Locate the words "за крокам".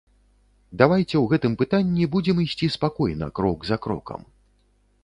3.71-4.21